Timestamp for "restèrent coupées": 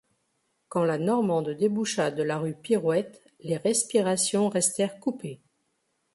4.49-5.41